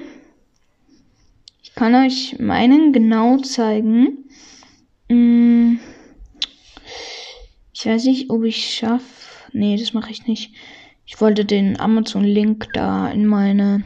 Ich 1.62 1.74
kann 1.74 1.94
euch 1.96 2.38
meinen 2.38 2.92
genau 2.92 3.38
zeigen. 3.38 4.28
Hm, 5.10 5.80
ich 7.72 7.86
weiß 7.86 8.04
nicht, 8.04 8.30
ob 8.30 8.44
ich 8.44 8.74
schaffe. 8.74 9.50
Nee, 9.52 9.76
das 9.76 9.92
mache 9.92 10.10
ich 10.10 10.26
nicht. 10.26 10.54
Ich 11.04 11.20
wollte 11.20 11.44
den 11.44 11.78
Amazon-Link 11.78 12.68
da 12.72 13.10
in 13.10 13.26
meine 13.26 13.84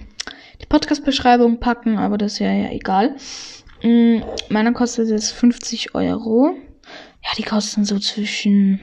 Podcast-Beschreibung 0.70 1.58
packen, 1.58 1.98
aber 1.98 2.16
das 2.16 2.34
ist 2.34 2.38
ja, 2.38 2.52
ja 2.52 2.70
egal. 2.70 3.16
Hm, 3.80 4.22
meiner 4.48 4.72
kostet 4.72 5.08
jetzt 5.08 5.32
50 5.32 5.94
Euro. 5.94 6.54
Ja, 7.24 7.30
die 7.36 7.42
kosten 7.42 7.84
so 7.84 7.98
zwischen 7.98 8.82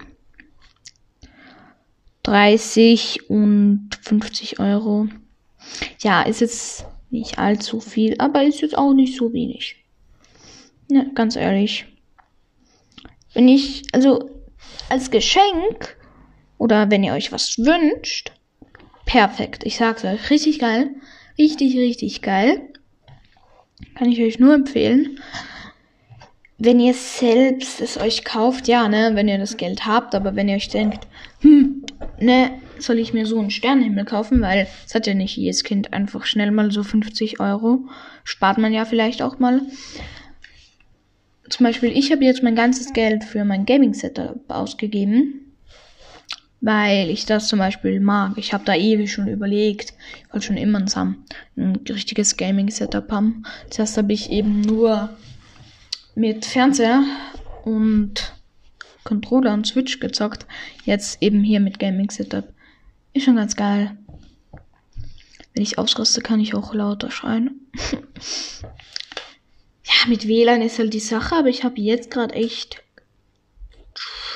30 2.24 3.30
und 3.30 3.89
50 4.01 4.60
Euro. 4.60 5.08
Ja, 6.01 6.24
ist 6.24 6.42
jetzt 6.42 6.86
nicht 7.10 7.39
allzu 7.39 7.80
viel, 7.80 8.16
aber 8.20 8.44
ist 8.44 8.62
jetzt 8.62 8.77
auch 8.77 8.94
nicht 8.94 9.16
so 9.16 9.32
wenig. 9.34 9.75
Ja, 10.89 11.06
ganz 11.16 11.36
ehrlich. 11.36 11.86
Wenn 13.34 13.48
ich, 13.48 13.84
also 13.94 14.30
als 14.89 15.12
Geschenk 15.12 15.98
oder 16.58 16.89
wenn 16.89 17.04
ihr 17.04 17.13
euch 17.13 17.32
was 17.32 17.58
wünscht, 17.58 18.32
perfekt. 19.06 19.63
Ich 19.66 19.77
sag's 19.77 20.04
euch, 20.04 20.30
richtig 20.30 20.60
geil. 20.60 20.96
Richtig, 21.38 21.77
richtig 21.77 22.22
geil. 22.22 22.74
Kann 23.96 24.12
ich 24.12 24.22
euch 24.22 24.39
nur 24.39 24.53
empfehlen. 24.53 25.19
Wenn 26.57 26.79
ihr 26.79 26.93
selbst 26.93 27.81
es 27.81 27.98
euch 27.98 28.24
kauft, 28.24 28.67
ja, 28.67 28.88
ne, 28.88 29.12
wenn 29.13 29.27
ihr 29.27 29.38
das 29.38 29.57
Geld 29.57 29.86
habt, 29.86 30.15
aber 30.15 30.36
wenn 30.36 30.50
ihr 30.50 30.55
euch 30.55 30.69
denkt, 30.69 31.07
hm, 31.41 31.86
ne, 32.19 32.51
soll 32.79 32.98
ich 32.98 33.13
mir 33.13 33.25
so 33.25 33.39
einen 33.39 33.51
Sternenhimmel 33.51 34.05
kaufen, 34.05 34.41
weil 34.41 34.67
es 34.86 34.96
hat 34.96 35.05
ja 35.07 35.13
nicht 35.13 35.38
jedes 35.38 35.63
Kind 35.63 35.93
einfach 35.93 36.25
schnell 36.25 36.51
mal 36.51 36.72
so 36.72 36.84
50 36.84 37.39
Euro. 37.39 37.81
Spart 38.24 38.57
man 38.57 38.74
ja 38.74 38.86
vielleicht 38.86 39.22
auch 39.22 39.39
mal. 39.39 39.62
Zum 41.50 41.65
Beispiel, 41.65 41.96
ich 41.96 42.12
habe 42.12 42.25
jetzt 42.25 42.43
mein 42.43 42.55
ganzes 42.55 42.93
Geld 42.93 43.24
für 43.24 43.46
mein 43.46 43.65
Gaming-Setup 43.65 44.41
ausgegeben, 44.50 45.47
weil 46.62 47.10
ich 47.10 47.26
das 47.26 47.48
zum 47.48 47.60
Beispiel 47.60 48.00
mag. 48.00 48.38
Ich 48.38 48.54
habe 48.54 48.66
da 48.66 48.74
ewig 48.76 49.12
schon 49.12 49.28
überlegt. 49.28 49.94
Ich 50.26 50.34
wollte 50.34 50.48
schon 50.48 50.58
immer 50.58 50.80
ein, 50.80 51.16
ein 51.56 51.76
richtiges 51.88 52.38
Gaming-Setup 52.38 53.12
haben. 53.12 53.44
Zuerst 53.70 53.98
habe 53.98 54.14
ich 54.14 54.32
eben 54.32 54.62
nur 54.62 55.10
mit 56.16 56.46
Fernseher 56.46 57.04
und 57.64 58.34
Controller 59.04 59.54
und 59.54 59.68
Switch 59.68 60.00
gezockt. 60.00 60.48
Jetzt 60.84 61.22
eben 61.22 61.44
hier 61.44 61.60
mit 61.60 61.80
Gaming 61.80 62.10
Setup. 62.10 62.52
Ist 63.14 63.26
schon 63.26 63.36
ganz 63.36 63.56
geil. 63.56 63.98
Wenn 65.54 65.64
ich 65.64 65.78
ausraste, 65.78 66.22
kann 66.22 66.40
ich 66.40 66.56
auch 66.56 66.74
lauter 66.74 67.12
schreien. 67.12 67.62
ja, 69.84 70.08
mit 70.08 70.28
WLAN 70.28 70.62
ist 70.62 70.80
halt 70.80 70.94
die 70.94 71.00
Sache, 71.00 71.36
aber 71.36 71.50
ich 71.50 71.64
habe 71.64 71.80
jetzt 71.80 72.12
gerade 72.12 72.36
echt 72.36 72.84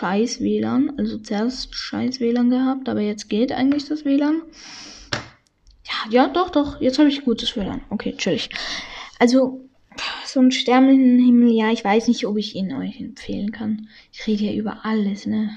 scheiß 0.02 0.42
WLAN. 0.42 0.94
Also 0.98 1.20
zuerst 1.20 1.76
scheiß 1.76 2.20
WLAN 2.20 2.50
gehabt, 2.50 2.90
aber 2.90 3.02
jetzt 3.02 3.30
geht 3.30 3.52
eigentlich 3.52 3.88
das 3.88 4.04
WLAN. 4.04 4.42
Ja, 5.86 6.10
ja, 6.10 6.28
doch, 6.28 6.50
doch. 6.50 6.82
Jetzt 6.82 6.98
habe 6.98 7.10
ich 7.10 7.24
gutes 7.24 7.56
WLAN. 7.56 7.82
Okay, 7.92 8.16
chillig. 8.18 8.50
Also, 9.20 9.70
so 10.26 10.40
ein 10.40 10.52
Sternenhimmel, 10.52 11.52
ja, 11.52 11.72
ich 11.72 11.84
weiß 11.84 12.08
nicht, 12.08 12.26
ob 12.26 12.38
ich 12.38 12.56
ihn 12.56 12.74
euch 12.74 13.00
empfehlen 13.00 13.52
kann. 13.52 13.90
Ich 14.12 14.26
rede 14.26 14.40
hier 14.46 14.56
über 14.56 14.86
alles, 14.86 15.28
ne? 15.28 15.52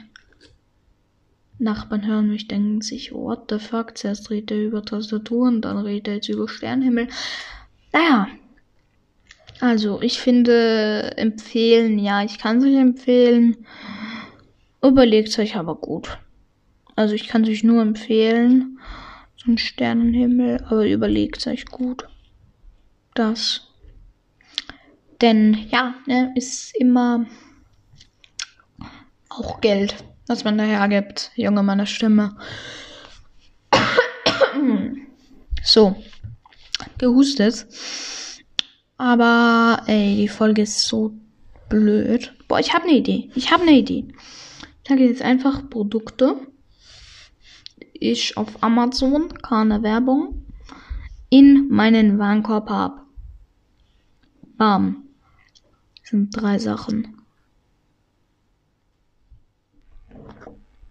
Nachbarn 1.58 2.06
hören 2.06 2.28
mich, 2.28 2.48
denken 2.48 2.82
sich, 2.82 3.12
what 3.12 3.44
the 3.48 3.58
fuck, 3.58 3.96
zuerst 3.96 4.28
redet 4.28 4.50
er 4.50 4.64
über 4.64 4.84
Tastaturen, 4.84 5.62
dann 5.62 5.78
redet 5.78 6.08
er 6.08 6.14
jetzt 6.16 6.28
über 6.28 6.48
Sternenhimmel. 6.48 7.08
Naja. 7.92 8.28
Also, 9.60 10.02
ich 10.02 10.18
finde, 10.18 11.16
empfehlen, 11.16 11.98
ja, 11.98 12.22
ich 12.24 12.38
kann 12.38 12.58
es 12.58 12.64
euch 12.64 12.76
empfehlen. 12.76 13.56
Überlegt 14.84 15.38
euch 15.38 15.56
aber 15.56 15.76
gut. 15.76 16.18
Also, 16.96 17.14
ich 17.14 17.28
kann 17.28 17.42
es 17.42 17.48
euch 17.48 17.64
nur 17.64 17.82
empfehlen. 17.82 18.78
So 19.36 19.50
ein 19.50 19.58
Sternenhimmel, 19.58 20.64
aber 20.68 20.86
überlegt 20.86 21.46
euch 21.46 21.66
gut. 21.66 22.06
Das 23.14 23.68
denn 25.24 25.66
ja, 25.70 25.94
ne, 26.06 26.32
ist 26.34 26.76
immer 26.76 27.26
auch 29.30 29.60
Geld, 29.60 29.96
was 30.26 30.44
man 30.44 30.58
daher 30.58 30.86
gibt. 30.88 31.32
Junge, 31.34 31.62
meine 31.62 31.86
Stimme. 31.86 32.36
so, 35.62 35.96
gehustet. 36.98 37.66
Aber, 38.96 39.82
ey, 39.86 40.16
die 40.16 40.28
Folge 40.28 40.62
ist 40.62 40.86
so 40.86 41.14
blöd. 41.68 42.34
Boah, 42.46 42.60
ich 42.60 42.74
habe 42.74 42.84
eine 42.84 42.98
Idee. 42.98 43.30
Ich 43.34 43.50
habe 43.50 43.62
eine 43.62 43.72
Idee. 43.72 44.04
Ich 44.84 44.90
sage 44.90 45.04
jetzt 45.04 45.22
einfach 45.22 45.70
Produkte. 45.70 46.36
Ich 47.94 48.36
auf 48.36 48.62
Amazon, 48.62 49.32
keine 49.42 49.82
Werbung, 49.82 50.44
in 51.30 51.68
meinen 51.70 52.18
Warenkorb 52.18 52.68
habe. 52.68 53.00
Bam. 54.58 55.04
Das 56.00 56.10
sind 56.10 56.36
drei 56.36 56.58
Sachen. 56.58 57.16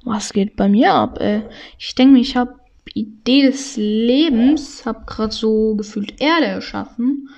Was 0.03 0.33
geht 0.33 0.55
bei 0.55 0.67
mir 0.67 0.91
ab, 0.91 1.19
ey? 1.21 1.43
Ich 1.77 1.93
denke, 1.93 2.19
ich 2.19 2.35
habe 2.35 2.59
Idee 2.95 3.43
des 3.43 3.77
Lebens, 3.77 4.87
habe 4.87 5.05
gerade 5.05 5.33
so 5.33 5.75
gefühlt 5.75 6.19
Erde 6.19 6.47
erschaffen. 6.47 7.29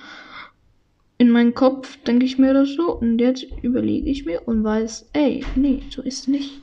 In 1.18 1.30
meinem 1.30 1.54
Kopf 1.54 1.96
denke 2.04 2.26
ich 2.26 2.38
mir 2.38 2.52
das 2.52 2.70
so 2.74 2.92
und 2.98 3.18
jetzt 3.18 3.46
überlege 3.62 4.10
ich 4.10 4.26
mir 4.26 4.46
und 4.46 4.62
weiß, 4.62 5.08
ey, 5.14 5.44
nee, 5.54 5.82
so 5.90 6.02
ist 6.02 6.28
nicht. 6.28 6.60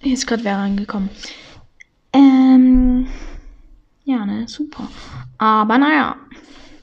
Hier 0.00 0.12
ist 0.12 0.26
gerade 0.26 0.44
wer 0.44 0.58
reingekommen. 0.58 1.08
Ähm, 2.12 3.06
ja, 4.04 4.26
ne, 4.26 4.46
super. 4.46 4.88
Aber 5.38 5.78
naja. 5.78 6.16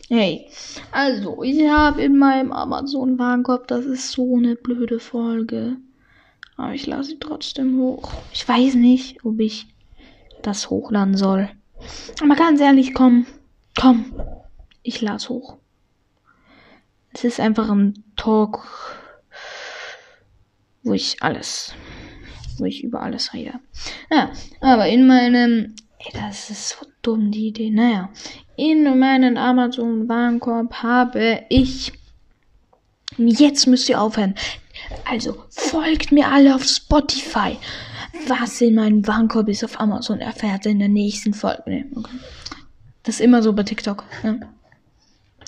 Hey, 0.10 0.48
also, 0.92 1.42
ich 1.44 1.68
habe 1.68 2.02
in 2.02 2.18
meinem 2.18 2.52
Amazon-Warenkorb, 2.52 3.68
das 3.68 3.86
ist 3.86 4.12
so 4.12 4.36
eine 4.36 4.56
blöde 4.56 5.00
Folge. 5.00 5.78
Aber 6.58 6.74
ich 6.74 6.86
lasse 6.86 7.12
sie 7.12 7.20
trotzdem 7.20 7.80
hoch. 7.80 8.12
Ich 8.32 8.48
weiß 8.48 8.76
nicht, 8.76 9.24
ob 9.24 9.40
ich 9.40 9.68
das 10.42 10.70
hochladen 10.70 11.16
soll. 11.16 11.50
Aber 12.22 12.36
ganz 12.36 12.60
ehrlich, 12.60 12.94
komm, 12.94 13.26
komm, 13.80 14.06
ich 14.84 15.02
las 15.02 15.30
hoch. 15.30 15.58
Es 17.14 17.24
ist 17.24 17.40
einfach 17.40 17.70
ein 17.70 18.04
Talk, 18.16 18.68
wo 20.84 20.94
ich 20.94 21.22
alles, 21.22 21.74
wo 22.58 22.66
ich 22.66 22.84
über 22.84 23.02
alles 23.02 23.34
rede. 23.34 23.54
Ja, 24.12 24.32
aber 24.62 24.88
in 24.88 25.08
meinem, 25.08 25.76
ey, 26.00 26.12
das 26.14 26.50
ist 26.50 26.70
so 26.70 26.86
dumm, 27.02 27.32
die 27.32 27.48
Idee. 27.48 27.70
Naja, 27.70 28.10
in 28.56 29.00
meinem 29.00 29.38
Amazon-Warenkorb 29.38 30.74
habe 30.84 31.44
ich, 31.50 31.94
jetzt 33.18 33.68
müsst 33.68 33.90
ihr 33.90 34.02
aufhören. 34.02 34.36
Also, 35.10 35.46
folgt 35.50 36.12
mir 36.12 36.28
alle 36.28 36.56
auf 36.56 36.64
Spotify. 36.64 37.58
Was 38.28 38.62
in 38.62 38.76
meinem 38.76 39.06
Warenkorb 39.08 39.50
ist 39.50 39.64
auf 39.64 39.80
Amazon, 39.80 40.20
erfährt 40.20 40.66
ihr 40.66 40.72
in 40.72 40.80
der 40.80 40.90
nächsten 40.90 41.34
Folge. 41.34 41.64
Nee, 41.68 41.86
okay. 41.96 42.18
Das 43.04 43.16
ist 43.16 43.22
immer 43.22 43.44
so 43.44 43.54
bei 43.54 43.64
TikTok. 43.64 44.04
Ja. 44.24 44.38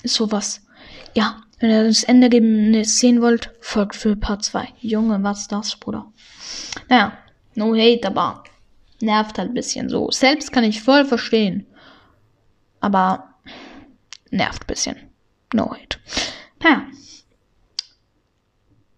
Sowas. 0.06 0.66
Ja, 1.14 1.42
wenn 1.58 1.70
ihr 1.70 1.84
das 1.84 2.04
Endergebnis 2.04 2.98
sehen 2.98 3.22
wollt, 3.22 3.52
folgt 3.60 3.96
für 3.96 4.16
Part 4.16 4.44
2. 4.44 4.68
Junge, 4.80 5.22
was 5.22 5.48
das, 5.48 5.76
Bruder? 5.76 6.12
Naja, 6.88 7.16
no 7.54 7.74
hate, 7.74 8.06
aber 8.06 8.44
nervt 9.00 9.38
halt 9.38 9.50
ein 9.50 9.54
bisschen 9.54 9.88
so. 9.88 10.10
Selbst 10.10 10.52
kann 10.52 10.64
ich 10.64 10.82
voll 10.82 11.04
verstehen. 11.04 11.66
Aber 12.80 13.34
nervt 14.30 14.64
ein 14.64 14.66
bisschen. 14.66 14.96
No 15.54 15.70
hate. 15.70 15.98
Naja. 16.62 16.86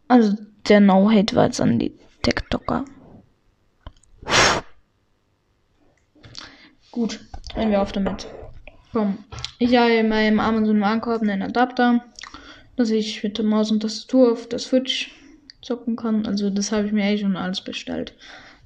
Also 0.09 0.37
der 0.69 0.81
No 0.81 1.11
Hate 1.11 1.37
war 1.37 1.45
jetzt 1.45 1.61
an 1.61 1.79
die 1.79 1.99
TikToker. 2.23 2.85
Gut, 6.91 7.21
hören 7.55 7.71
wir 7.71 7.83
auf 7.83 7.93
damit. 7.93 8.27
Komm. 8.93 9.19
Ich 9.59 9.77
habe 9.77 9.93
in 9.93 10.09
meinem 10.09 10.41
Amazon 10.41 10.81
Warenkorb 10.81 11.23
einen 11.23 11.43
Adapter, 11.43 12.05
dass 12.77 12.91
ich 12.91 13.23
mit 13.23 13.37
der 13.37 13.45
Maus 13.45 13.71
und 13.71 13.81
Tastatur 13.81 14.33
auf 14.33 14.49
der 14.49 14.59
Switch 14.59 15.11
zocken 15.61 15.97
kann. 15.97 16.27
Also 16.27 16.49
das 16.49 16.73
habe 16.73 16.87
ich 16.87 16.93
mir 16.93 17.05
eh 17.05 17.19
schon 17.19 17.37
alles 17.37 17.61
bestellt. 17.61 18.15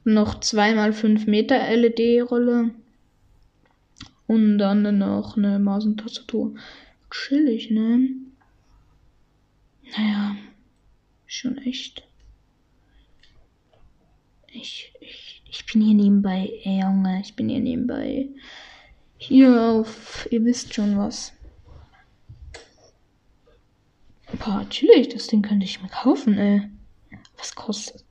Noch 0.04 0.40
2x5 0.40 1.28
Meter 1.28 1.58
LED-Rolle. 1.74 2.70
Und 4.26 4.58
dann 4.58 4.98
noch 4.98 5.36
eine 5.36 5.58
Maus 5.58 5.84
und 5.84 5.98
Tastatur. 5.98 6.54
Chillig, 7.10 7.70
ne? 7.70 8.08
Naja, 9.96 10.36
schon 11.26 11.58
echt. 11.58 12.04
Ich, 14.52 14.92
ich, 15.00 15.42
ich 15.50 15.66
bin 15.66 15.82
hier 15.82 15.94
nebenbei, 15.94 16.50
ey 16.62 16.80
Junge, 16.80 17.20
ich 17.22 17.34
bin 17.34 17.48
hier 17.48 17.60
nebenbei. 17.60 18.28
Hier 19.24 19.62
auf, 19.62 20.26
ihr 20.32 20.44
wisst 20.44 20.74
schon 20.74 20.98
was. 20.98 21.32
Boah, 24.40 24.56
natürlich, 24.56 25.10
das 25.10 25.28
Ding 25.28 25.42
könnte 25.42 25.64
ich 25.64 25.80
mir 25.80 25.88
kaufen, 25.88 26.36
ey. 26.36 26.62
Was 27.38 27.54
kostet? 27.54 28.04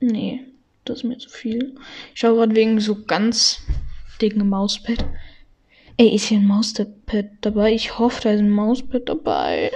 Nee, 0.00 0.44
das 0.84 0.98
ist 0.98 1.04
mir 1.04 1.16
zu 1.16 1.30
viel. 1.30 1.74
Ich 2.12 2.20
schaue 2.20 2.34
gerade 2.34 2.54
wegen 2.54 2.78
so 2.78 3.04
ganz 3.06 3.62
dicken 4.20 4.46
Mauspad. 4.46 5.06
Ey, 5.96 6.14
ist 6.14 6.26
hier 6.26 6.40
ein 6.40 6.46
Mauspad 6.46 7.28
dabei? 7.40 7.72
Ich 7.72 7.98
hoffe, 7.98 8.20
da 8.24 8.32
ist 8.32 8.40
ein 8.40 8.50
Mauspad 8.50 9.08
dabei 9.08 9.72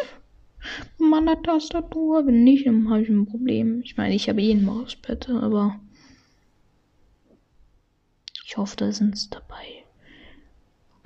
meiner 0.99 1.41
Tastatur. 1.41 2.27
Wenn 2.27 2.45
nicht, 2.45 2.67
dann 2.67 2.91
habe 2.91 3.01
ich 3.01 3.09
ein 3.09 3.25
Problem. 3.25 3.81
Ich 3.85 3.97
meine, 3.97 4.15
ich 4.15 4.29
habe 4.29 4.43
eh 4.43 4.51
ein 4.51 4.67
Mauspad, 4.67 5.31
aber 5.31 5.81
ich 8.45 8.59
hoffe, 8.59 8.77
da 8.77 8.93
sind 8.93 9.15
es 9.15 9.31
dabei. 9.31 9.88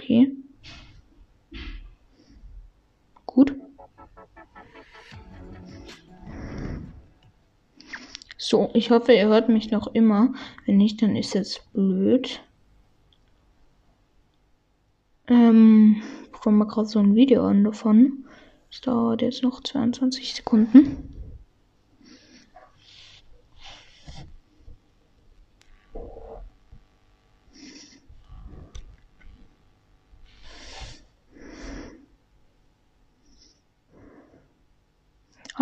Okay. 0.02 0.32
Gut. 3.24 3.54
So, 8.36 8.70
ich 8.74 8.90
hoffe, 8.90 9.12
ihr 9.12 9.28
hört 9.28 9.48
mich 9.48 9.70
noch 9.70 9.86
immer. 9.94 10.34
Wenn 10.66 10.78
nicht, 10.78 11.00
dann 11.02 11.14
ist 11.14 11.34
jetzt 11.34 11.72
blöd. 11.72 12.42
Ähm, 15.28 16.02
ich 16.34 16.44
mal 16.46 16.66
gerade 16.66 16.88
so 16.88 16.98
ein 16.98 17.14
Video 17.14 17.46
an 17.46 17.62
davon. 17.62 18.24
Es 18.72 18.80
dauert 18.80 19.22
jetzt 19.22 19.44
noch 19.44 19.62
22 19.62 20.34
Sekunden. 20.34 21.11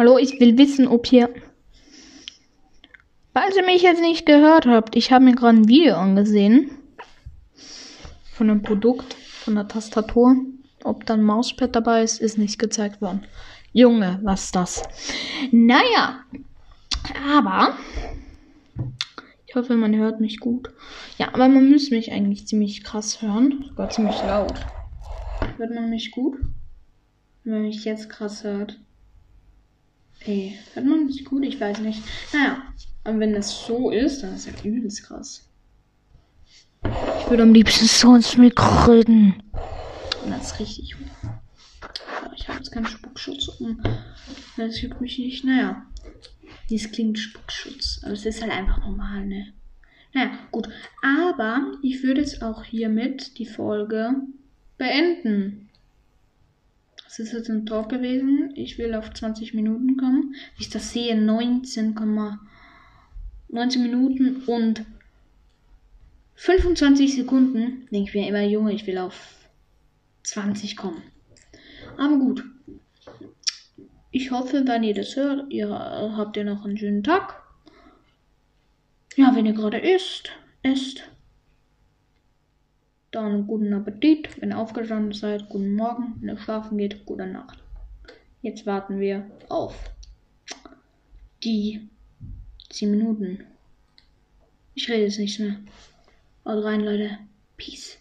Hallo, 0.00 0.16
ich 0.16 0.40
will 0.40 0.56
wissen, 0.56 0.88
ob 0.88 1.12
ihr... 1.12 1.28
Falls 3.34 3.54
ihr 3.54 3.66
mich 3.66 3.82
jetzt 3.82 4.00
nicht 4.00 4.24
gehört 4.24 4.64
habt, 4.64 4.96
ich 4.96 5.12
habe 5.12 5.26
mir 5.26 5.34
gerade 5.34 5.58
ein 5.58 5.68
Video 5.68 5.94
angesehen. 5.96 6.70
Von 8.32 8.48
einem 8.48 8.62
Produkt, 8.62 9.12
von 9.12 9.56
der 9.56 9.68
Tastatur. 9.68 10.36
Ob 10.84 11.04
dann 11.04 11.22
Mauspad 11.22 11.76
dabei 11.76 12.02
ist, 12.02 12.18
ist 12.18 12.38
nicht 12.38 12.58
gezeigt 12.58 13.02
worden. 13.02 13.26
Junge, 13.74 14.20
was 14.22 14.44
ist 14.44 14.56
das? 14.56 14.82
Naja, 15.52 16.20
aber 17.30 17.74
ich 19.46 19.54
hoffe, 19.54 19.76
man 19.76 19.94
hört 19.94 20.18
mich 20.18 20.40
gut. 20.40 20.70
Ja, 21.18 21.34
aber 21.34 21.46
man 21.48 21.68
müsste 21.68 21.94
mich 21.94 22.10
eigentlich 22.10 22.46
ziemlich 22.46 22.84
krass 22.84 23.20
hören. 23.20 23.66
Sogar 23.68 23.90
ziemlich 23.90 24.16
laut. 24.22 24.54
Hört 25.58 25.74
man 25.74 25.90
mich 25.90 26.10
gut? 26.10 26.38
Wenn 27.44 27.52
man 27.52 27.62
mich 27.64 27.84
jetzt 27.84 28.08
krass 28.08 28.44
hört. 28.44 28.80
Ey, 30.24 30.58
hört 30.74 30.86
man 30.86 31.06
mich 31.06 31.24
gut? 31.24 31.44
Ich 31.44 31.60
weiß 31.60 31.78
nicht. 31.80 32.02
Naja, 32.32 32.62
aber 33.04 33.20
wenn 33.20 33.32
das 33.32 33.64
so 33.64 33.90
ist, 33.90 34.22
dann 34.22 34.34
ist 34.34 34.46
das 34.46 34.62
ja 34.62 34.70
übelst 34.70 35.04
krass. 35.04 35.48
Ich 36.84 37.30
würde 37.30 37.42
am 37.42 37.54
liebsten 37.54 37.86
so 37.86 38.14
ins 38.14 38.36
Mikro 38.36 38.92
reden. 38.92 39.42
Und 40.24 40.30
das 40.30 40.52
ist 40.52 40.60
richtig 40.60 40.94
gut. 40.96 41.06
ich 42.36 42.48
habe 42.48 42.58
jetzt 42.58 42.70
keinen 42.70 42.86
Spuckschutz 42.86 43.48
um. 43.48 43.82
Das 44.56 44.80
juckt 44.82 45.00
mich 45.00 45.18
nicht. 45.18 45.44
Naja. 45.44 45.86
Dies 46.68 46.92
klingt 46.92 47.18
Spuckschutz. 47.18 48.00
Aber 48.02 48.12
es 48.12 48.26
ist 48.26 48.42
halt 48.42 48.52
einfach 48.52 48.78
normal, 48.78 49.26
ne? 49.26 49.54
Naja, 50.12 50.32
gut. 50.50 50.68
Aber 51.02 51.72
ich 51.82 52.02
würde 52.02 52.20
jetzt 52.20 52.42
auch 52.42 52.64
hiermit 52.64 53.38
die 53.38 53.46
Folge 53.46 54.16
beenden. 54.76 55.69
Das 57.10 57.18
ist 57.18 57.32
jetzt 57.32 57.50
ein 57.50 57.66
Talk 57.66 57.88
gewesen. 57.88 58.52
Ich 58.54 58.78
will 58.78 58.94
auf 58.94 59.12
20 59.12 59.52
Minuten 59.52 59.96
kommen. 59.96 60.36
Wie 60.56 60.62
ich 60.62 60.70
das 60.70 60.92
sehe, 60.92 61.20
19, 61.20 61.96
19 63.48 63.82
Minuten 63.82 64.44
und 64.46 64.84
25 66.36 67.16
Sekunden. 67.16 67.88
Denke 67.90 68.08
ich 68.10 68.14
mir 68.14 68.28
immer, 68.28 68.42
Junge, 68.42 68.72
ich 68.72 68.86
will 68.86 68.96
auf 68.98 69.48
20 70.22 70.76
kommen. 70.76 71.02
Aber 71.98 72.16
gut. 72.16 72.44
Ich 74.12 74.30
hoffe, 74.30 74.62
wenn 74.68 74.84
ihr 74.84 74.94
das 74.94 75.16
hört, 75.16 75.52
ihr 75.52 75.68
habt 75.68 76.36
ihr 76.36 76.44
noch 76.44 76.64
einen 76.64 76.78
schönen 76.78 77.02
Tag. 77.02 77.42
Ja, 79.16 79.34
wenn 79.34 79.46
ihr 79.46 79.52
gerade 79.54 79.78
isst, 79.78 80.30
isst. 80.62 81.02
Dann 83.10 83.46
guten 83.46 83.72
Appetit. 83.74 84.40
Wenn 84.40 84.50
ihr 84.50 84.58
aufgestanden 84.58 85.12
seid, 85.12 85.48
guten 85.48 85.74
Morgen. 85.74 86.14
Wenn 86.20 86.28
ihr 86.30 86.38
schlafen 86.38 86.78
geht, 86.78 87.04
gute 87.06 87.26
Nacht. 87.26 87.58
Jetzt 88.42 88.66
warten 88.66 89.00
wir 89.00 89.30
auf 89.48 89.74
die 91.42 91.88
10 92.70 92.90
Minuten. 92.90 93.44
Ich 94.74 94.88
rede 94.88 95.04
jetzt 95.04 95.18
nichts 95.18 95.38
mehr. 95.38 95.56
Haut 96.44 96.64
rein, 96.64 96.80
Leute. 96.80 97.18
Peace. 97.56 97.99